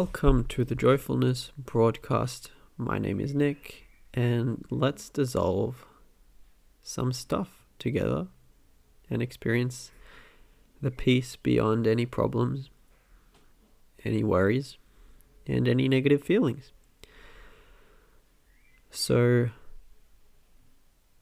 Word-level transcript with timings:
Welcome 0.00 0.44
to 0.44 0.64
the 0.64 0.74
Joyfulness 0.74 1.50
broadcast. 1.58 2.52
My 2.78 2.98
name 2.98 3.20
is 3.20 3.34
Nick, 3.34 3.84
and 4.14 4.64
let's 4.70 5.10
dissolve 5.10 5.84
some 6.82 7.12
stuff 7.12 7.66
together 7.78 8.28
and 9.10 9.20
experience 9.20 9.90
the 10.80 10.90
peace 10.90 11.36
beyond 11.36 11.86
any 11.86 12.06
problems, 12.06 12.70
any 14.02 14.24
worries, 14.24 14.78
and 15.46 15.68
any 15.68 15.86
negative 15.86 16.22
feelings. 16.22 16.72
So, 18.90 19.50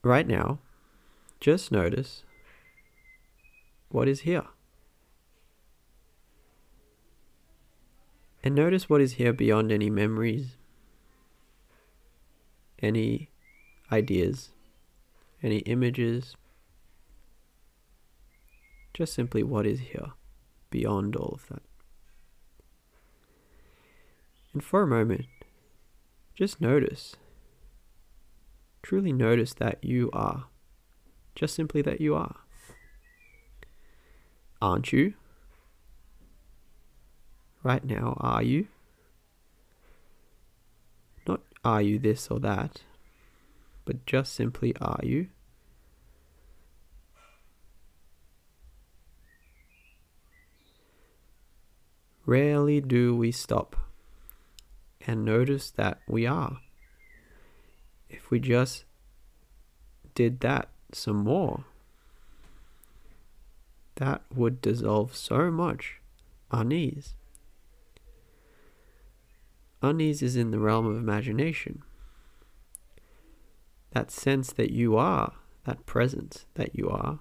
right 0.05 0.29
now, 0.29 0.61
just 1.41 1.73
notice 1.73 2.23
what 3.89 4.07
is 4.07 4.21
here. 4.21 4.45
And 8.49 8.57
notice 8.57 8.89
what 8.89 9.03
is 9.03 9.13
here 9.13 9.35
beyond 9.35 9.71
any 9.71 9.91
memories, 9.91 10.57
any 12.81 13.29
ideas, 13.93 14.53
any 15.43 15.59
images. 15.59 16.35
Just 18.95 19.13
simply 19.13 19.43
what 19.43 19.67
is 19.67 19.81
here 19.81 20.13
beyond 20.71 21.15
all 21.15 21.35
of 21.35 21.47
that. 21.49 21.61
And 24.55 24.65
for 24.65 24.81
a 24.81 24.87
moment, 24.87 25.27
just 26.35 26.59
notice, 26.59 27.17
truly 28.83 29.13
notice 29.13 29.53
that 29.53 29.85
you 29.85 30.09
are. 30.15 30.47
Just 31.35 31.55
simply 31.55 31.83
that 31.83 32.01
you 32.01 32.15
are. 32.15 32.37
Aren't 34.63 34.91
you? 34.91 35.13
Right 37.63 37.85
now 37.85 38.17
are 38.21 38.43
you? 38.43 38.69
Not 41.27 41.41
are 41.65 41.83
you 41.83 41.99
this 41.99 42.29
or 42.31 42.41
that, 42.41 42.83
but 43.85 44.07
just 44.07 44.35
simply 44.35 44.75
are 44.81 45.01
you? 45.03 45.29
Rarely 52.27 52.83
do 52.83 53.17
we 53.17 53.33
stop 53.33 53.75
and 55.07 55.25
notice 55.25 55.71
that 55.71 56.01
we 56.07 56.27
are. 56.27 56.61
If 58.11 58.31
we 58.31 58.39
just 58.39 58.85
did 60.15 60.41
that 60.41 60.69
some 60.93 61.17
more, 61.17 61.65
that 63.95 64.23
would 64.35 64.61
dissolve 64.61 65.17
so 65.17 65.51
much 65.51 66.01
unease 66.51 67.15
unease 69.83 70.23
is 70.23 70.37
in 70.37 70.51
the 70.51 70.59
realm 70.59 70.87
of 70.87 70.97
imagination. 70.97 71.83
That 73.93 74.11
sense 74.11 74.53
that 74.53 74.71
you 74.71 74.97
are, 74.97 75.33
that 75.65 75.87
presence 75.87 76.47
that 76.55 76.75
you 76.75 76.89
are, 76.89 77.21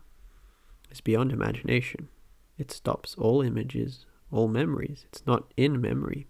is 0.92 1.02
beyond 1.02 1.32
imagination. 1.32 2.10
It 2.58 2.72
stops 2.72 3.16
all 3.18 3.42
images, 3.42 4.06
all 4.32 4.48
memories. 4.48 5.06
It's 5.08 5.26
not 5.26 5.52
in 5.56 5.80
memory. 5.80 6.28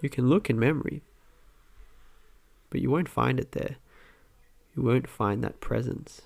You 0.00 0.08
can 0.08 0.28
look 0.28 0.48
in 0.48 0.58
memory, 0.58 1.02
but 2.70 2.80
you 2.80 2.90
won't 2.90 3.08
find 3.08 3.38
it 3.38 3.52
there. 3.52 3.76
You 4.74 4.82
won't 4.82 5.08
find 5.08 5.42
that 5.44 5.60
presence. 5.60 6.22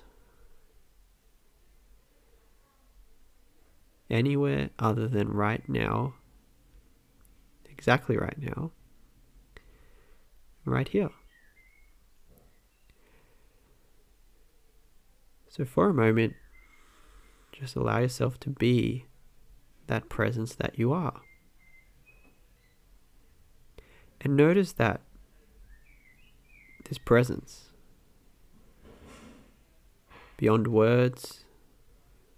Anywhere 4.09 4.69
other 4.79 5.07
than 5.07 5.29
right 5.29 5.67
now 5.67 6.13
exactly 7.77 8.17
right 8.17 8.37
now, 8.39 8.71
right 10.65 10.87
here. 10.87 11.09
So, 15.49 15.63
for 15.63 15.89
a 15.89 15.93
moment, 15.93 16.33
just 17.51 17.75
allow 17.75 17.99
yourself 17.99 18.39
to 18.41 18.49
be 18.49 19.05
that 19.87 20.09
presence 20.09 20.55
that 20.55 20.77
you 20.77 20.91
are. 20.91 21.21
And 24.21 24.35
notice 24.35 24.73
that 24.73 25.01
this 26.89 26.97
presence, 26.97 27.69
beyond 30.37 30.67
words, 30.67 31.43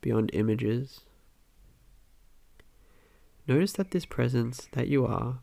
beyond 0.02 0.32
images, 0.34 1.02
Notice 3.50 3.72
that 3.74 3.90
this 3.90 4.06
presence 4.06 4.68
that 4.74 4.90
you 4.90 5.08
are 5.08 5.40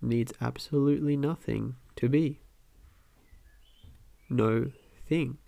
needs 0.00 0.32
absolutely 0.40 1.16
nothing 1.16 1.74
to 1.96 2.08
be. 2.08 2.38
No 4.30 4.70
thing 5.08 5.38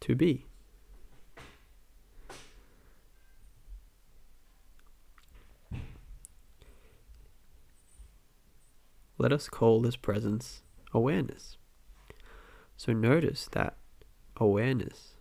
to 0.00 0.14
be. 0.14 0.44
Let 9.16 9.32
us 9.32 9.48
call 9.48 9.80
this 9.80 9.96
presence 9.96 10.60
awareness. 10.92 11.56
So 12.76 12.92
notice 12.92 13.48
that 13.52 13.78
awareness 14.36 15.14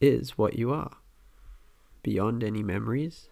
is 0.00 0.38
what 0.38 0.56
you 0.56 0.70
are 0.70 0.98
beyond 2.06 2.44
any 2.44 2.62
memories, 2.62 3.30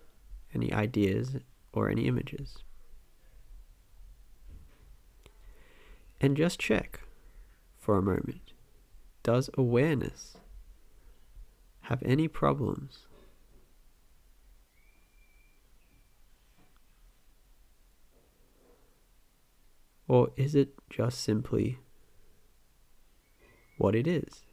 any 0.52 0.72
ideas, 0.72 1.36
or 1.72 1.88
any 1.88 2.08
images. 2.08 2.56
And 6.20 6.36
just 6.36 6.58
check 6.58 7.02
for 7.78 7.96
a 7.96 8.02
moment 8.02 8.52
does 9.22 9.48
awareness 9.56 10.38
have 11.82 12.02
any 12.04 12.26
problems? 12.26 13.06
Or 20.08 20.32
is 20.36 20.56
it 20.56 20.74
just 20.90 21.20
simply 21.20 21.78
what 23.78 23.94
it 23.94 24.08
is? 24.08 24.43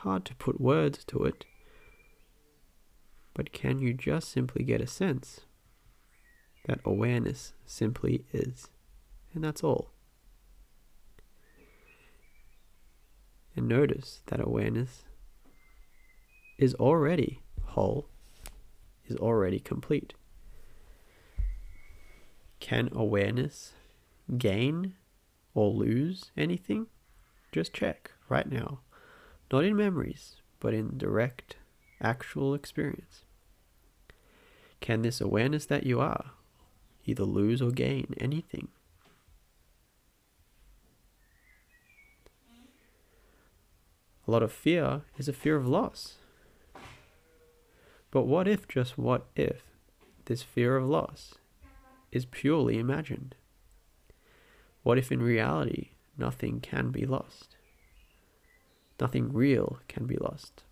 Hard 0.00 0.24
to 0.24 0.34
put 0.34 0.60
words 0.60 1.04
to 1.04 1.24
it. 1.24 1.44
But 3.34 3.52
can 3.52 3.78
you 3.78 3.92
just 3.92 4.30
simply 4.30 4.64
get 4.64 4.80
a 4.80 4.86
sense 4.86 5.40
that 6.66 6.80
awareness 6.84 7.52
simply 7.66 8.24
is? 8.32 8.68
And 9.34 9.44
that's 9.44 9.62
all. 9.62 9.90
And 13.54 13.68
notice 13.68 14.22
that 14.26 14.40
awareness 14.40 15.04
is 16.58 16.74
already 16.74 17.42
whole, 17.64 18.08
is 19.06 19.16
already 19.16 19.60
complete. 19.60 20.14
Can 22.58 22.88
awareness 22.92 23.74
gain 24.38 24.94
or 25.54 25.70
lose 25.70 26.30
anything? 26.36 26.86
Just 27.52 27.74
check 27.74 28.12
right 28.28 28.50
now 28.50 28.80
not 29.50 29.64
in 29.64 29.76
memories, 29.76 30.36
but 30.60 30.74
in 30.74 30.96
direct, 30.96 31.56
actual 32.00 32.54
experience. 32.54 33.24
Can 34.80 35.02
this 35.02 35.20
awareness 35.20 35.66
that 35.66 35.84
you 35.84 36.00
are 36.00 36.32
either 37.04 37.24
lose 37.24 37.60
or 37.60 37.70
gain 37.70 38.14
anything? 38.18 38.68
A 44.26 44.30
lot 44.30 44.42
of 44.42 44.52
fear 44.52 45.02
is 45.18 45.28
a 45.28 45.32
fear 45.32 45.56
of 45.56 45.66
loss. 45.66 46.18
But 48.10 48.22
what 48.22 48.46
if, 48.46 48.68
just 48.68 48.96
what 48.96 49.26
if, 49.34 49.62
this 50.26 50.42
fear 50.42 50.76
of 50.76 50.86
loss 50.86 51.34
is 52.12 52.24
purely 52.24 52.78
imagined? 52.78 53.34
What 54.82 54.98
if 54.98 55.10
in 55.10 55.20
reality 55.20 55.90
nothing 56.16 56.60
can 56.60 56.90
be 56.90 57.06
lost? 57.06 57.56
Nothing 59.00 59.32
real 59.32 59.78
can 59.88 60.06
be 60.06 60.16
lost. 60.16 60.64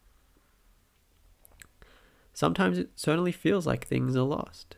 Sometimes 2.35 2.79
it 2.79 2.91
certainly 2.95 3.33
feels 3.33 3.67
like 3.67 3.87
things 3.87 4.15
are 4.15 4.23
lost. 4.23 4.77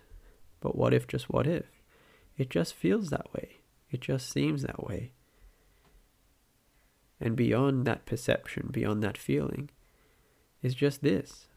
But 0.60 0.76
what 0.76 0.94
if, 0.94 1.06
just 1.06 1.28
what 1.28 1.46
if? 1.46 1.66
It 2.36 2.48
just 2.48 2.74
feels 2.74 3.10
that 3.10 3.32
way. 3.34 3.58
It 3.90 4.00
just 4.00 4.30
seems 4.30 4.62
that 4.62 4.86
way. 4.86 5.12
And 7.20 7.36
beyond 7.36 7.86
that 7.86 8.06
perception, 8.06 8.68
beyond 8.70 9.02
that 9.02 9.18
feeling, 9.18 9.68
is 10.62 10.74
just 10.74 11.02
this 11.02 11.48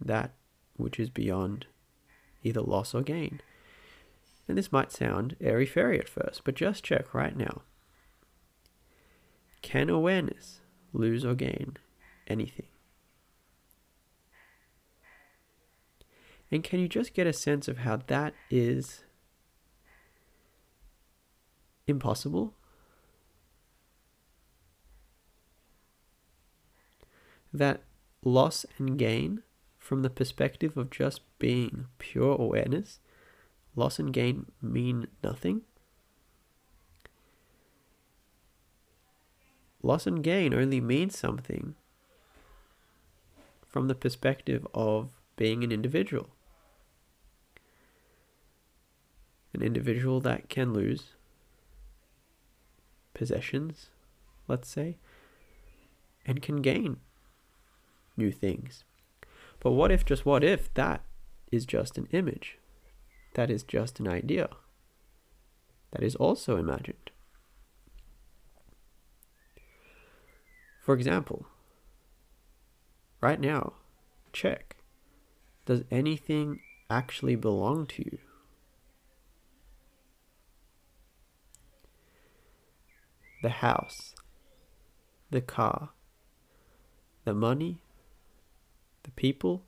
that 0.00 0.34
which 0.76 0.98
is 0.98 1.08
beyond 1.08 1.66
either 2.42 2.60
loss 2.60 2.94
or 2.94 3.00
gain. 3.00 3.40
And 4.46 4.58
this 4.58 4.72
might 4.72 4.92
sound 4.92 5.36
airy 5.40 5.64
fairy 5.64 5.98
at 5.98 6.08
first, 6.08 6.42
but 6.44 6.54
just 6.54 6.84
check 6.84 7.14
right 7.14 7.34
now. 7.34 7.62
Can 9.62 9.88
awareness 9.88 10.60
lose 10.94 11.24
or 11.24 11.34
gain 11.34 11.76
anything. 12.26 12.66
And 16.50 16.62
can 16.62 16.78
you 16.78 16.88
just 16.88 17.14
get 17.14 17.26
a 17.26 17.32
sense 17.32 17.68
of 17.68 17.78
how 17.78 17.96
that 18.06 18.34
is 18.48 19.02
impossible? 21.86 22.54
That 27.52 27.82
loss 28.22 28.64
and 28.78 28.98
gain 28.98 29.42
from 29.78 30.02
the 30.02 30.10
perspective 30.10 30.76
of 30.76 30.90
just 30.90 31.20
being 31.38 31.86
pure 31.98 32.36
awareness, 32.36 33.00
loss 33.76 33.98
and 33.98 34.12
gain 34.12 34.46
mean 34.62 35.08
nothing. 35.22 35.62
Loss 39.84 40.06
and 40.06 40.24
gain 40.24 40.54
only 40.54 40.80
means 40.80 41.18
something 41.18 41.74
from 43.68 43.86
the 43.86 43.94
perspective 43.94 44.66
of 44.72 45.10
being 45.36 45.62
an 45.62 45.70
individual. 45.70 46.30
An 49.52 49.60
individual 49.60 50.22
that 50.22 50.48
can 50.48 50.72
lose 50.72 51.12
possessions, 53.12 53.90
let's 54.48 54.70
say, 54.70 54.96
and 56.24 56.40
can 56.40 56.62
gain 56.62 56.96
new 58.16 58.32
things. 58.32 58.84
But 59.60 59.72
what 59.72 59.92
if, 59.92 60.06
just 60.06 60.24
what 60.24 60.42
if, 60.42 60.72
that 60.74 61.02
is 61.52 61.66
just 61.66 61.98
an 61.98 62.08
image? 62.10 62.56
That 63.34 63.50
is 63.50 63.62
just 63.62 64.00
an 64.00 64.08
idea. 64.08 64.48
That 65.90 66.02
is 66.02 66.16
also 66.16 66.56
imagined. 66.56 67.10
For 70.84 70.92
example, 70.92 71.46
right 73.22 73.40
now, 73.40 73.72
check 74.34 74.76
does 75.64 75.82
anything 75.90 76.60
actually 76.90 77.36
belong 77.36 77.86
to 77.86 78.04
you? 78.04 78.18
The 83.40 83.48
house, 83.48 84.14
the 85.30 85.40
car, 85.40 85.88
the 87.24 87.32
money, 87.32 87.78
the 89.04 89.10
people, 89.12 89.62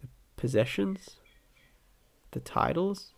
the 0.00 0.08
possessions, 0.34 1.20
the 2.32 2.40
titles? 2.40 3.12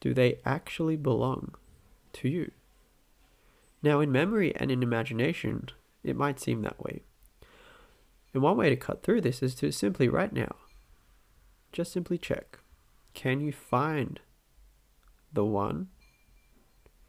Do 0.00 0.12
they 0.12 0.40
actually 0.44 0.96
belong 0.96 1.54
to 2.16 2.28
you? 2.28 2.50
Now, 3.82 4.00
in 4.00 4.10
memory 4.10 4.54
and 4.56 4.70
in 4.70 4.82
imagination, 4.82 5.68
it 6.02 6.16
might 6.16 6.40
seem 6.40 6.62
that 6.62 6.82
way. 6.82 7.02
And 8.32 8.42
one 8.42 8.56
way 8.56 8.68
to 8.68 8.76
cut 8.76 9.02
through 9.02 9.20
this 9.22 9.42
is 9.42 9.54
to 9.56 9.70
simply, 9.70 10.08
right 10.08 10.32
now, 10.32 10.56
just 11.72 11.92
simply 11.92 12.18
check 12.18 12.58
can 13.14 13.40
you 13.40 13.50
find 13.50 14.20
the 15.32 15.44
one 15.44 15.88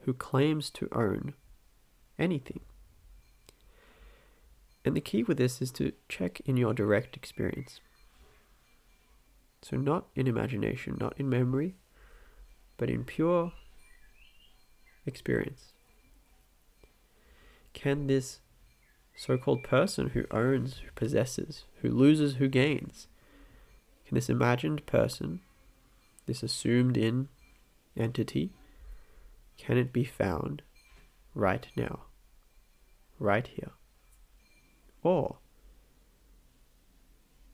who 0.02 0.14
claims 0.14 0.70
to 0.70 0.88
own 0.94 1.34
anything? 2.18 2.62
And 4.86 4.96
the 4.96 5.02
key 5.02 5.24
with 5.24 5.38
this 5.38 5.62
is 5.62 5.70
to 5.74 5.92
check 6.08 6.40
in 6.46 6.56
your 6.56 6.74
direct 6.74 7.18
experience. 7.18 7.82
So, 9.62 9.76
not 9.76 10.08
in 10.16 10.28
imagination, 10.28 10.96
not 10.98 11.14
in 11.18 11.28
memory, 11.28 11.76
but 12.78 12.90
in 12.90 13.04
pure 13.04 13.52
experience. 15.08 15.74
Can 17.74 18.08
this 18.08 18.40
so 19.16 19.38
called 19.38 19.64
person 19.64 20.10
who 20.10 20.26
owns, 20.32 20.78
who 20.78 20.92
possesses, 20.96 21.66
who 21.82 21.90
loses, 21.90 22.36
who 22.36 22.48
gains, 22.48 23.08
can 24.08 24.16
this 24.16 24.30
imagined 24.30 24.86
person, 24.86 25.42
this 26.28 26.44
assumed 26.44 26.96
in 26.96 27.28
entity, 27.98 28.52
can 29.58 29.78
it 29.78 29.92
be 29.92 30.04
found 30.04 30.62
right 31.34 31.68
now, 31.76 32.04
right 33.20 33.48
here? 33.48 33.72
Or 35.04 35.38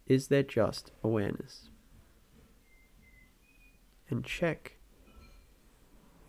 is 0.06 0.28
there 0.28 0.44
just 0.44 0.92
awareness? 1.04 1.70
And 4.10 4.24
check 4.24 4.73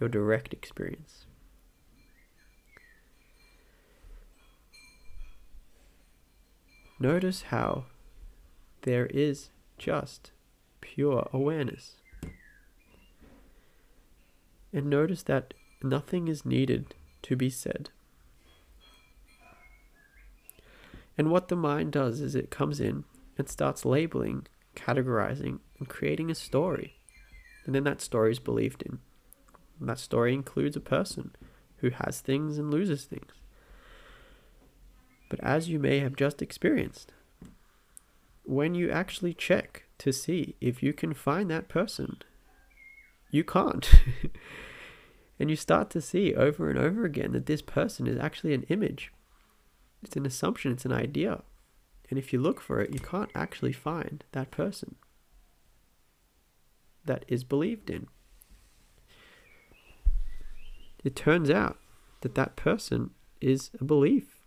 your 0.05 0.09
direct 0.11 0.53
experience. 0.53 1.25
Notice 7.01 7.45
how 7.49 7.87
there 8.83 9.07
is 9.07 9.49
just 9.79 10.31
pure 10.83 11.29
awareness. 11.33 11.97
And 14.75 14.91
notice 14.91 15.23
that 15.23 15.55
nothing 15.83 16.29
is 16.29 16.45
needed 16.45 16.95
to 17.23 17.35
be 17.35 17.49
said. 17.49 17.89
And 21.17 21.31
what 21.31 21.49
the 21.49 21.57
mind 21.57 21.93
does 21.93 22.21
is 22.21 22.35
it 22.35 22.51
comes 22.51 22.79
in 22.79 23.05
and 23.39 23.49
starts 23.49 23.87
labeling, 23.87 24.47
categorizing, 24.77 25.61
and 25.79 25.89
creating 25.89 26.31
a 26.31 26.35
story. 26.35 26.97
And 27.65 27.75
then 27.75 27.85
that 27.85 28.03
story 28.03 28.33
is 28.33 28.39
believed 28.39 28.83
in. 28.83 28.99
And 29.79 29.89
that 29.89 29.99
story 29.99 30.35
includes 30.35 30.77
a 30.77 30.81
person 30.81 31.35
who 31.79 31.91
has 31.91 32.21
things 32.21 32.59
and 32.59 32.71
loses 32.71 33.05
things. 33.05 33.33
But 35.29 35.41
as 35.41 35.69
you 35.69 35.79
may 35.79 36.01
have 36.01 36.17
just 36.17 36.41
experienced, 36.41 37.13
when 38.45 38.75
you 38.75 38.91
actually 38.91 39.35
check 39.35 39.85
to 39.99 40.13
see 40.13 40.55
if 40.61 40.83
you 40.83 40.93
can 40.93 41.15
find 41.15 41.51
that 41.51 41.69
person, 41.69 42.19
you 43.31 43.43
can't. 43.43 43.91
and 45.39 45.51
you 45.51 45.57
start 45.57 45.91
to 45.91 46.01
see 46.01 46.35
over 46.35 46.71
and 46.71 46.79
over 46.79 47.05
again 47.05 47.33
that 47.33 47.47
this 47.47 47.63
person 47.63 48.07
is 48.07 48.19
actually 48.19 48.55
an 48.55 48.65
image 48.65 49.11
it's 50.05 50.17
an 50.17 50.27
assumption, 50.27 50.73
it's 50.73 50.85
an 50.85 50.93
idea. 50.93 51.43
And 52.11 52.19
if 52.19 52.33
you 52.33 52.41
look 52.41 52.61
for 52.61 52.81
it, 52.81 52.93
you 52.93 53.01
can't 53.01 53.31
actually 53.35 53.73
find 53.73 54.23
that 54.33 54.51
person 54.51 54.97
that 57.05 57.25
is 57.27 57.43
believed 57.43 57.91
in. 57.91 58.07
It 61.05 61.15
turns 61.15 61.51
out 61.51 61.79
that 62.23 62.35
that 62.35 62.57
person 62.57 63.11
is 63.41 63.71
a 63.79 63.85
belief. 63.85 64.41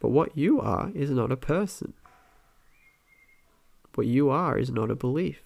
But 0.00 0.08
what 0.08 0.36
you 0.36 0.60
are 0.60 0.90
is 0.94 1.10
not 1.10 1.30
a 1.30 1.36
person. 1.36 1.92
What 3.94 4.06
you 4.06 4.30
are 4.30 4.58
is 4.58 4.70
not 4.70 4.90
a 4.90 4.96
belief. 4.96 5.42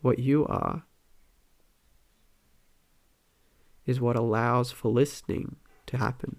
What 0.00 0.18
you 0.18 0.46
are 0.46 0.84
is 3.84 4.00
what 4.00 4.16
allows 4.16 4.70
for 4.70 4.88
listening 4.90 5.56
to 5.86 5.96
happen, 5.96 6.36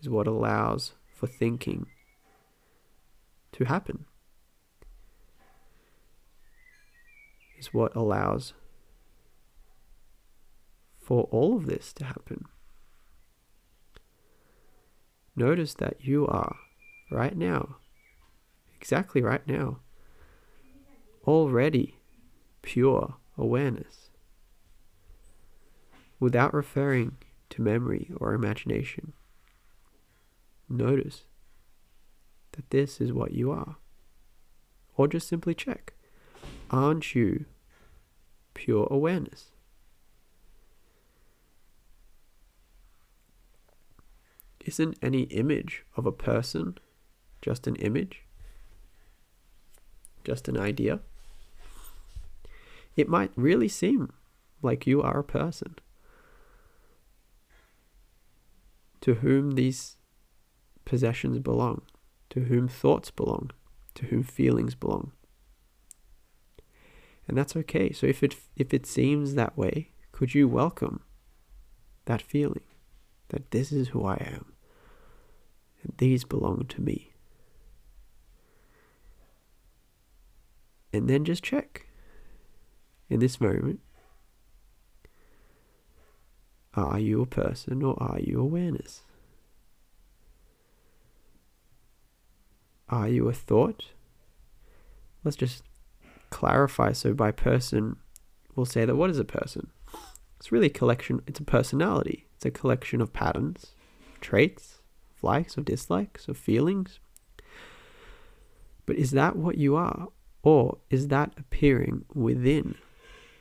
is 0.00 0.08
what 0.08 0.26
allows 0.26 0.92
for 1.14 1.26
thinking 1.26 1.86
to 3.52 3.64
happen, 3.64 4.04
is 7.64 7.74
what 7.74 7.96
allows 7.96 8.52
for 10.98 11.24
all 11.30 11.56
of 11.56 11.66
this 11.66 11.92
to 11.94 12.04
happen. 12.04 12.44
Notice 15.36 15.74
that 15.74 15.96
you 16.00 16.26
are 16.26 16.56
right 17.10 17.36
now, 17.36 17.76
exactly 18.76 19.22
right 19.22 19.46
now, 19.46 19.80
already 21.26 21.96
pure 22.62 23.16
awareness 23.36 24.10
without 26.20 26.54
referring 26.54 27.16
to 27.50 27.62
memory 27.62 28.10
or 28.16 28.32
imagination. 28.34 29.12
Notice 30.68 31.24
that 32.52 32.70
this 32.70 33.00
is 33.00 33.12
what 33.12 33.32
you 33.32 33.50
are. 33.50 33.76
Or 34.96 35.08
just 35.08 35.28
simply 35.28 35.54
check 35.54 35.94
aren't 36.70 37.14
you 37.14 37.46
pure 38.54 38.86
awareness? 38.90 39.50
Isn't 44.64 44.98
any 45.02 45.22
image 45.24 45.84
of 45.96 46.06
a 46.06 46.12
person 46.12 46.78
just 47.42 47.66
an 47.66 47.76
image? 47.76 48.22
Just 50.24 50.48
an 50.48 50.58
idea? 50.58 51.00
It 52.96 53.08
might 53.08 53.32
really 53.36 53.68
seem 53.68 54.12
like 54.62 54.86
you 54.86 55.02
are 55.02 55.18
a 55.18 55.24
person. 55.24 55.76
to 59.04 59.16
whom 59.16 59.50
these 59.50 59.98
possessions 60.86 61.38
belong, 61.38 61.82
to 62.30 62.40
whom 62.44 62.66
thoughts 62.66 63.10
belong, 63.10 63.50
to 63.94 64.06
whom 64.06 64.22
feelings 64.22 64.74
belong. 64.74 65.12
And 67.26 67.36
that's 67.36 67.56
okay. 67.56 67.92
So 67.92 68.06
if 68.06 68.22
it 68.22 68.36
if 68.56 68.74
it 68.74 68.86
seems 68.86 69.34
that 69.34 69.56
way, 69.56 69.90
could 70.12 70.34
you 70.34 70.46
welcome 70.48 71.00
that 72.04 72.20
feeling, 72.20 72.64
that 73.28 73.50
this 73.50 73.72
is 73.72 73.88
who 73.88 74.04
I 74.04 74.14
am, 74.14 74.52
and 75.82 75.94
these 75.96 76.24
belong 76.24 76.66
to 76.68 76.82
me. 76.82 77.12
And 80.92 81.08
then 81.08 81.24
just 81.24 81.42
check 81.42 81.86
in 83.08 83.20
this 83.20 83.40
moment 83.40 83.80
are 86.76 86.98
you 86.98 87.22
a 87.22 87.26
person 87.26 87.82
or 87.82 88.00
are 88.02 88.18
you 88.18 88.40
awareness? 88.40 89.02
Are 92.88 93.08
you 93.08 93.28
a 93.28 93.32
thought? 93.32 93.86
Let's 95.22 95.36
just 95.36 95.62
clarify. 96.34 96.92
So, 96.92 97.14
by 97.14 97.30
person, 97.30 97.96
we'll 98.54 98.66
say 98.66 98.84
that 98.84 98.96
what 98.96 99.10
is 99.10 99.18
a 99.18 99.24
person? 99.24 99.70
It's 100.38 100.50
really 100.50 100.66
a 100.66 100.80
collection, 100.80 101.22
it's 101.26 101.40
a 101.40 101.44
personality. 101.44 102.26
It's 102.34 102.44
a 102.44 102.50
collection 102.50 103.00
of 103.00 103.12
patterns, 103.12 103.74
traits, 104.20 104.82
of 105.16 105.22
likes, 105.22 105.56
of 105.56 105.64
dislikes, 105.64 106.28
of 106.28 106.36
feelings. 106.36 106.98
But 108.84 108.96
is 108.96 109.12
that 109.12 109.36
what 109.36 109.56
you 109.56 109.76
are? 109.76 110.08
Or 110.42 110.78
is 110.90 111.08
that 111.08 111.32
appearing 111.38 112.04
within 112.12 112.74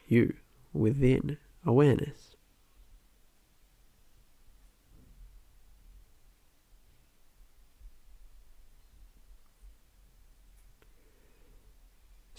you, 0.07 0.35
within 0.71 1.37
awareness? 1.65 2.32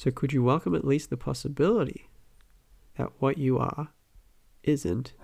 So, 0.05 0.11
could 0.11 0.35
you 0.35 0.43
welcome 0.43 0.75
at 0.75 0.85
least 0.85 1.09
the 1.09 1.17
possibility 1.17 2.11
that 2.99 3.11
what 3.21 3.39
you 3.39 3.57
are 3.57 3.89
isn't 4.63 5.15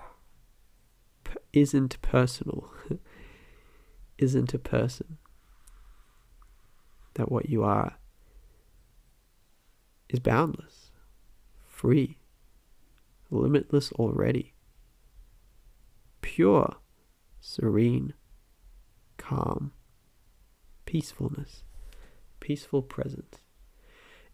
isn't 1.52 2.00
personal, 2.00 2.72
isn't 4.16 4.54
a 4.54 4.58
person? 4.58 5.18
That 7.12 7.30
what 7.30 7.50
you 7.50 7.62
are 7.62 7.96
is 10.08 10.18
boundless, 10.18 10.92
free, 11.68 12.16
limitless 13.28 13.92
already, 13.92 14.54
pure, 16.22 16.76
serene, 17.38 18.14
calm, 19.18 19.72
peacefulness, 20.87 21.64
peaceful 22.40 22.80
presence. 22.80 23.39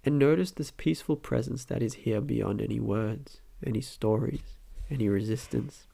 And 0.06 0.20
notice 0.20 0.52
this 0.52 0.70
peaceful 0.70 1.16
presence 1.16 1.64
that 1.64 1.82
is 1.82 1.94
here 1.94 2.20
beyond 2.20 2.62
any 2.62 2.78
words, 2.78 3.40
any 3.66 3.80
stories, 3.80 4.56
any 4.88 5.08
resistance. 5.08 5.88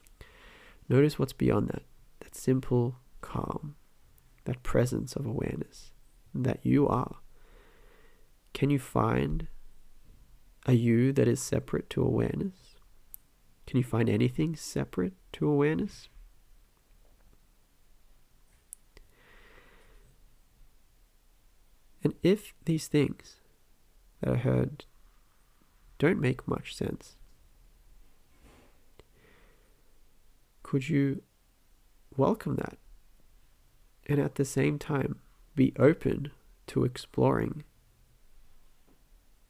Notice 0.86 1.18
what's 1.18 1.32
beyond 1.32 1.68
that. 1.68 1.84
That 2.20 2.34
simple 2.34 2.96
calm, 3.22 3.76
that 4.44 4.62
presence 4.62 5.16
of 5.16 5.24
awareness 5.24 5.92
that 6.34 6.60
you 6.62 6.86
are. 6.86 7.16
Can 8.52 8.68
you 8.68 8.78
find 8.78 9.48
a 10.66 10.74
you 10.74 11.12
that 11.14 11.26
is 11.26 11.40
separate 11.40 11.88
to 11.90 12.02
awareness? 12.02 12.76
Can 13.66 13.78
you 13.78 13.84
find 13.84 14.10
anything 14.10 14.56
separate 14.56 15.14
to 15.32 15.48
awareness? 15.48 16.10
And 22.04 22.12
if 22.22 22.52
these 22.66 22.88
things 22.88 23.36
that 24.22 24.32
I 24.32 24.36
heard 24.36 24.84
don't 25.98 26.20
make 26.20 26.48
much 26.48 26.74
sense. 26.74 27.16
Could 30.62 30.88
you 30.88 31.22
welcome 32.16 32.56
that 32.56 32.78
and 34.06 34.18
at 34.18 34.36
the 34.36 34.44
same 34.44 34.78
time 34.78 35.20
be 35.54 35.72
open 35.78 36.30
to 36.68 36.84
exploring 36.84 37.64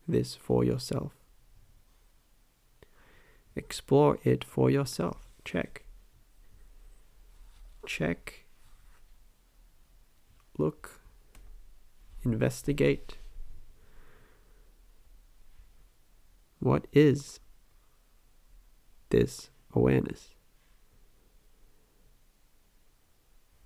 this 0.09 0.35
for 0.35 0.64
yourself? 0.64 1.12
Explore 3.55 4.19
it 4.25 4.43
for 4.43 4.71
yourself. 4.71 5.29
Check. 5.45 5.85
Check. 7.87 8.47
Look. 10.59 11.00
Investigate 12.25 13.19
What 16.62 16.87
is 16.92 17.40
this 19.11 19.50
awareness? 19.75 20.28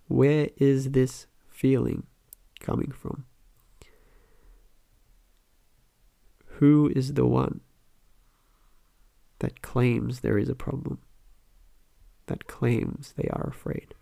Where 0.09 0.49
is 0.57 0.93
this 0.93 1.27
feeling 1.51 2.05
coming 2.59 2.91
from? 2.91 3.27
Who 6.47 6.91
is 6.97 7.13
the 7.13 7.27
one 7.27 7.61
that 9.41 9.61
claims 9.61 10.21
there 10.21 10.39
is 10.39 10.49
a 10.49 10.55
problem, 10.55 11.01
that 12.29 12.47
claims 12.47 13.13
they 13.19 13.29
are 13.29 13.47
afraid? 13.47 13.95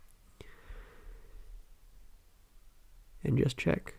And 3.25 3.37
just 3.37 3.57
check. 3.57 3.95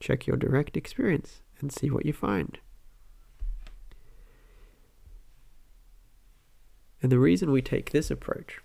Check 0.00 0.26
your 0.26 0.36
direct 0.36 0.76
experience 0.76 1.42
and 1.60 1.70
see 1.70 1.90
what 1.90 2.04
you 2.06 2.12
find. 2.12 2.58
And 7.04 7.12
the 7.12 7.18
reason 7.18 7.52
we 7.52 7.60
take 7.60 7.90
this 7.90 8.10
approach 8.10 8.60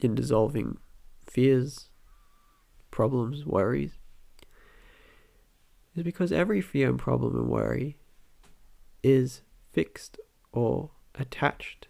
in 0.00 0.14
dissolving 0.14 0.78
fears, 1.26 1.90
problems, 2.90 3.44
worries, 3.44 3.98
is 5.94 6.02
because 6.02 6.32
every 6.32 6.62
fear 6.62 6.88
and 6.88 6.98
problem 6.98 7.36
and 7.36 7.46
worry 7.46 7.98
is 9.02 9.42
fixed 9.70 10.18
or 10.50 10.92
attached 11.14 11.88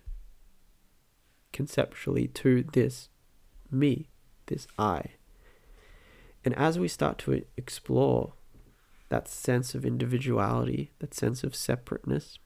conceptually 1.52 2.26
to 2.26 2.64
this 2.64 3.08
me, 3.70 4.08
this 4.46 4.66
I. 4.80 5.12
And 6.44 6.56
as 6.56 6.76
we 6.76 6.88
start 6.88 7.18
to 7.18 7.44
explore 7.56 8.32
that 9.10 9.28
sense 9.28 9.76
of 9.76 9.86
individuality, 9.86 10.90
that 10.98 11.14
sense 11.14 11.44
of 11.44 11.54
separateness, 11.54 12.40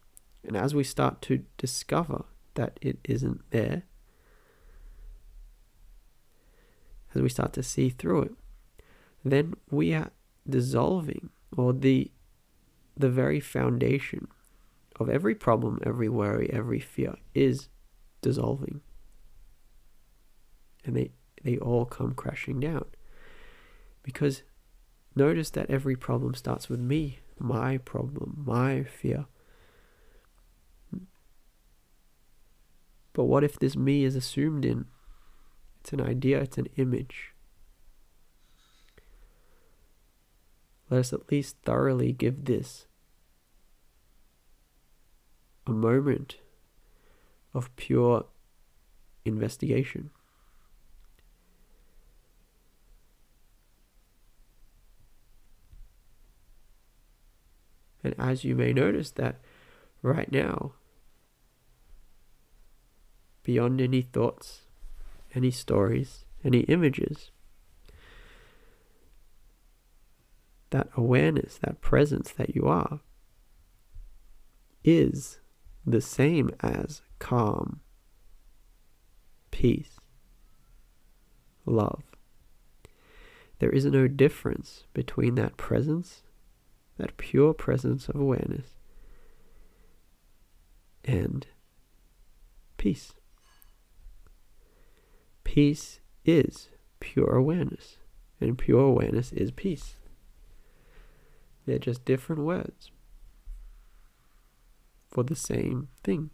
and 0.45 0.57
as 0.57 0.75
we 0.75 0.85
start 0.85 1.23
to 1.23 1.45
discover 1.57 2.25
that 2.55 2.79
it 2.83 2.99
isn't 3.05 3.43
there, 3.51 3.85
as 7.15 7.23
we 7.23 7.29
start 7.29 7.53
to 7.55 7.63
see 7.63 7.91
through 7.91 8.23
it, 8.23 8.33
then 9.25 9.55
we 9.71 9.95
are 9.95 10.11
dissolving 10.49 11.31
or 11.57 11.73
the 11.73 12.11
the 12.97 13.09
very 13.09 13.41
foundation 13.41 14.29
of 15.01 15.09
every 15.09 15.35
problem, 15.35 15.81
every 15.85 16.09
worry, 16.09 16.51
every 16.53 16.81
fear 16.81 17.15
is 17.35 17.69
dissolving. 18.21 18.81
And 20.85 20.97
they, 20.97 21.13
they 21.43 21.57
all 21.59 21.87
come 21.87 22.13
crashing 22.13 22.61
down. 22.61 22.85
Because 24.03 24.43
notice 25.15 25.51
that 25.51 25.71
every 25.71 25.97
problem 25.97 26.35
starts 26.35 26.69
with 26.69 26.81
me, 26.81 27.21
my 27.39 27.79
problem, 27.79 28.43
my 28.45 28.85
fear, 28.85 29.27
But 33.13 33.25
what 33.25 33.45
if 33.45 33.59
this 33.59 33.77
me 33.77 34.05
is 34.05 34.17
assumed 34.17 34.65
in? 34.65 34.87
It's 35.81 35.93
an 35.93 36.01
idea, 36.01 36.41
it's 36.41 36.59
an 36.59 36.69
image. 36.77 37.35
Let 40.89 41.01
us 41.01 41.13
at 41.13 41.31
least 41.31 41.57
thoroughly 41.65 42.13
give 42.13 42.45
this 42.45 42.87
a 45.67 45.73
moment 45.73 46.37
of 47.55 47.75
pure 47.77 48.27
investigation. 49.25 50.11
And 58.05 58.15
as 58.19 58.45
you 58.45 58.55
may 58.55 58.73
notice 58.73 59.13
that 59.13 59.41
right 60.03 60.31
now, 60.31 60.73
beyond 63.43 63.81
any 63.81 64.03
thoughts, 64.03 64.63
any 65.35 65.51
stories, 65.51 66.25
any 66.45 66.61
images. 66.61 67.31
That 70.71 70.89
awareness, 70.97 71.59
that 71.59 71.81
presence 71.81 72.31
that 72.33 72.55
you 72.55 72.67
are, 72.67 73.01
is 74.85 75.41
the 75.85 76.01
same 76.01 76.51
as 76.61 77.03
calm, 77.19 77.81
peace, 79.51 79.99
love. 81.67 82.03
There 83.59 83.71
is 83.71 83.85
no 83.85 84.09
difference 84.09 84.85
between 84.93 85.37
that 85.37 85.57
presence, 85.57 86.23
that 86.97 87.17
pure 87.17 87.55
presence 87.55 88.09
of 88.09 88.17
awareness, 88.17 88.71
and 91.05 91.47
peace. 92.77 93.13
Peace 95.53 96.01
is 96.25 96.71
pure 96.99 97.37
awareness, 97.37 97.99
and 98.41 98.57
pure 98.57 98.81
awareness 98.81 99.33
is 99.33 99.51
peace. 99.51 99.97
They're 101.67 101.79
just 101.79 102.07
different 102.07 102.41
words 102.41 102.91
for 105.11 105.23
the 105.23 105.37
same 105.37 105.89
thing. 106.03 106.31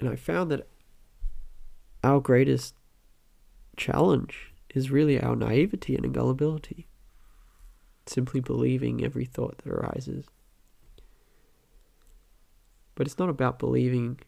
And 0.00 0.08
I 0.08 0.16
found 0.16 0.50
that 0.50 0.66
our 2.02 2.18
greatest 2.18 2.74
challenge 3.76 4.52
is 4.74 4.90
really 4.90 5.20
our 5.20 5.36
naivety 5.36 5.94
and 5.94 6.12
gullibility. 6.12 6.88
Simply 8.10 8.40
believing 8.40 9.04
every 9.04 9.24
thought 9.24 9.58
that 9.58 9.70
arises. 9.70 10.24
But 12.96 13.06
it's 13.06 13.20
not 13.20 13.28
about 13.28 13.60
believing 13.60 14.18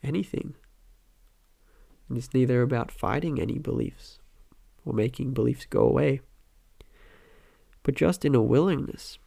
anything. 0.00 0.54
And 2.08 2.16
it's 2.16 2.32
neither 2.32 2.62
about 2.62 2.92
fighting 2.92 3.40
any 3.40 3.58
beliefs 3.58 4.20
or 4.84 4.92
making 4.92 5.32
beliefs 5.32 5.66
go 5.66 5.80
away, 5.80 6.20
but 7.82 7.96
just 7.96 8.24
in 8.24 8.36
a 8.36 8.40
willingness. 8.40 9.18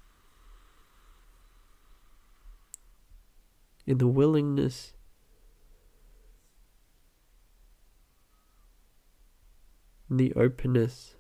In 3.86 3.98
the 3.98 4.08
willingness 4.08 4.94
in 10.10 10.16
the 10.16 10.32
openness 10.36 11.17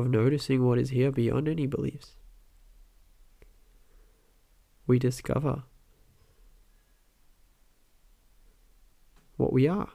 of 0.00 0.10
noticing 0.10 0.64
what 0.64 0.78
is 0.78 0.90
here 0.90 1.12
beyond 1.12 1.48
any 1.48 1.66
beliefs. 1.66 2.16
We 4.86 4.98
discover 4.98 5.62
what 9.36 9.52
we 9.52 9.68
are. 9.68 9.90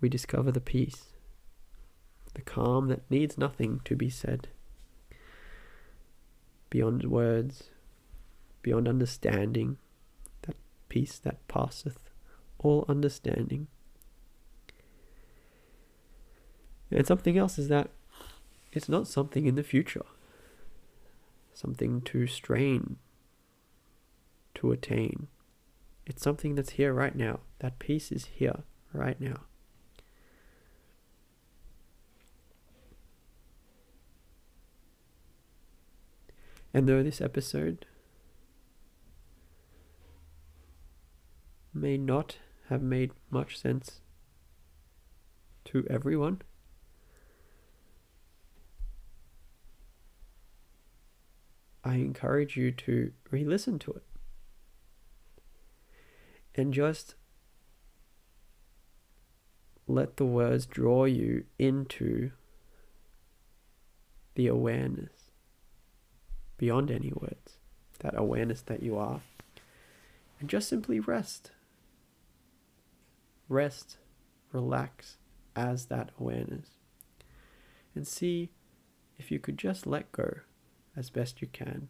We 0.00 0.08
discover 0.08 0.52
the 0.52 0.60
peace, 0.60 1.14
the 2.34 2.42
calm 2.42 2.88
that 2.88 3.10
needs 3.10 3.36
nothing 3.36 3.80
to 3.84 3.96
be 3.96 4.10
said, 4.10 4.48
beyond 6.70 7.04
words, 7.04 7.70
beyond 8.62 8.86
understanding, 8.86 9.78
that 10.42 10.56
peace 10.88 11.18
that 11.18 11.46
passeth 11.48 12.10
all 12.58 12.84
understanding. 12.88 13.68
And 16.90 17.06
something 17.06 17.36
else 17.36 17.58
is 17.58 17.68
that 17.68 17.90
it's 18.72 18.88
not 18.88 19.06
something 19.06 19.46
in 19.46 19.54
the 19.54 19.62
future, 19.62 20.04
something 21.52 22.00
to 22.02 22.26
strain, 22.26 22.96
to 24.54 24.72
attain. 24.72 25.28
It's 26.06 26.22
something 26.22 26.54
that's 26.54 26.70
here 26.70 26.92
right 26.92 27.14
now. 27.14 27.40
That 27.58 27.78
peace 27.78 28.10
is 28.10 28.26
here 28.26 28.62
right 28.92 29.20
now. 29.20 29.42
And 36.72 36.88
though 36.88 37.02
this 37.02 37.20
episode 37.20 37.86
may 41.72 41.96
not 41.96 42.36
have 42.68 42.82
made 42.82 43.12
much 43.30 43.58
sense 43.58 44.00
to 45.66 45.86
everyone. 45.88 46.42
I 51.88 51.94
encourage 51.94 52.54
you 52.54 52.70
to 52.70 53.12
re 53.30 53.46
listen 53.46 53.78
to 53.78 53.92
it. 53.92 54.02
And 56.54 56.74
just 56.74 57.14
let 59.86 60.18
the 60.18 60.26
words 60.26 60.66
draw 60.66 61.06
you 61.06 61.44
into 61.58 62.32
the 64.34 64.48
awareness. 64.48 65.30
Beyond 66.58 66.90
any 66.90 67.10
words, 67.14 67.54
that 68.00 68.18
awareness 68.18 68.60
that 68.62 68.82
you 68.82 68.98
are, 68.98 69.22
and 70.40 70.50
just 70.50 70.68
simply 70.68 71.00
rest. 71.00 71.52
Rest, 73.48 73.96
relax 74.52 75.16
as 75.56 75.86
that 75.86 76.10
awareness. 76.20 76.68
And 77.94 78.06
see 78.06 78.50
if 79.18 79.30
you 79.30 79.38
could 79.38 79.56
just 79.56 79.86
let 79.86 80.12
go 80.12 80.40
as 80.98 81.10
best 81.10 81.40
you 81.40 81.46
can 81.46 81.88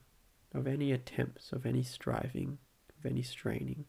of 0.55 0.67
any 0.67 0.93
attempts, 0.93 1.51
of 1.51 1.65
any 1.65 1.83
striving, 1.83 2.59
of 2.99 3.11
any 3.11 3.23
straining, 3.23 3.87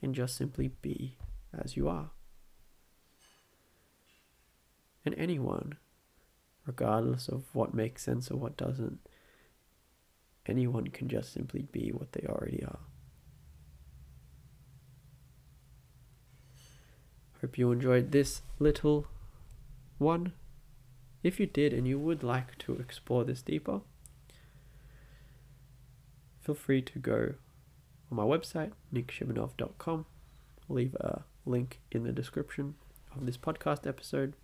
and 0.00 0.14
just 0.14 0.36
simply 0.36 0.68
be 0.80 1.18
as 1.52 1.76
you 1.76 1.86
are. 1.86 2.10
And 5.04 5.14
anyone, 5.16 5.76
regardless 6.66 7.28
of 7.28 7.44
what 7.52 7.74
makes 7.74 8.02
sense 8.02 8.30
or 8.30 8.36
what 8.36 8.56
doesn't, 8.56 9.00
anyone 10.46 10.88
can 10.88 11.08
just 11.08 11.32
simply 11.32 11.62
be 11.62 11.90
what 11.90 12.12
they 12.12 12.26
already 12.26 12.64
are. 12.64 12.80
Hope 17.40 17.58
you 17.58 17.70
enjoyed 17.72 18.12
this 18.12 18.42
little 18.58 19.06
one. 19.98 20.32
If 21.22 21.38
you 21.38 21.46
did 21.46 21.72
and 21.72 21.86
you 21.86 21.98
would 21.98 22.22
like 22.22 22.56
to 22.58 22.74
explore 22.76 23.24
this 23.24 23.42
deeper, 23.42 23.80
feel 26.40 26.54
free 26.54 26.80
to 26.82 26.98
go 26.98 27.34
on 28.10 28.16
my 28.16 28.22
website, 28.22 28.72
nickshibanov.com. 28.92 30.06
I'll 30.68 30.76
leave 30.76 30.94
a 30.94 31.22
link 31.44 31.80
in 31.90 32.04
the 32.04 32.12
description 32.12 32.74
of 33.14 33.26
this 33.26 33.36
podcast 33.36 33.86
episode. 33.86 34.34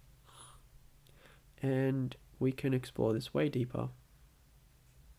And 1.63 2.15
we 2.39 2.53
can 2.53 2.75
explore 2.75 3.15
this 3.15 3.33
way 3.33 3.49
deeper. 3.49 3.89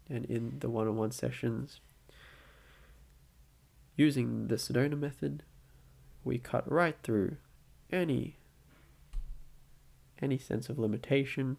And 0.09 0.25
in 0.25 0.59
the 0.59 0.69
one 0.69 0.87
on 0.87 0.95
one 0.95 1.11
sessions, 1.11 1.79
using 3.95 4.47
the 4.47 4.55
Sedona 4.55 4.97
method, 4.97 5.43
we 6.23 6.37
cut 6.37 6.71
right 6.71 6.95
through 7.01 7.37
any 7.91 8.37
any 10.21 10.37
sense 10.37 10.69
of 10.69 10.79
limitation, 10.79 11.57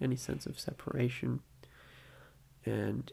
any 0.00 0.16
sense 0.16 0.46
of 0.46 0.58
separation. 0.58 1.40
And 2.64 3.12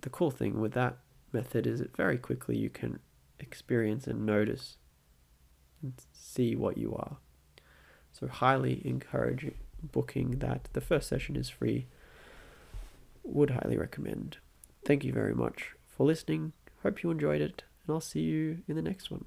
the 0.00 0.10
cool 0.10 0.30
thing 0.30 0.60
with 0.60 0.72
that 0.72 0.98
method 1.32 1.66
is 1.66 1.80
that 1.80 1.96
very 1.96 2.18
quickly 2.18 2.56
you 2.56 2.70
can 2.70 2.98
experience 3.38 4.06
and 4.06 4.24
notice 4.24 4.76
and 5.82 5.92
see 6.12 6.56
what 6.56 6.78
you 6.78 6.94
are. 6.94 7.18
So 8.12 8.28
highly 8.28 8.80
encourage 8.84 9.52
booking 9.82 10.38
that. 10.38 10.68
The 10.72 10.80
first 10.80 11.08
session 11.08 11.36
is 11.36 11.48
free. 11.48 11.86
Would 13.22 13.50
highly 13.50 13.76
recommend. 13.76 14.38
Thank 14.84 15.04
you 15.04 15.12
very 15.12 15.34
much 15.34 15.72
for 15.86 16.06
listening. 16.06 16.52
Hope 16.82 17.02
you 17.02 17.10
enjoyed 17.10 17.40
it, 17.42 17.64
and 17.86 17.94
I'll 17.94 18.00
see 18.00 18.20
you 18.20 18.58
in 18.68 18.76
the 18.76 18.82
next 18.82 19.10
one. 19.10 19.24